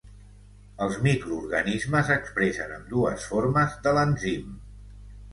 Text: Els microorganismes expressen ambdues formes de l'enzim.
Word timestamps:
Els 0.83 0.95
microorganismes 1.07 2.09
expressen 2.15 2.73
ambdues 2.77 3.27
formes 3.33 3.77
de 3.85 3.93
l'enzim. 3.99 4.57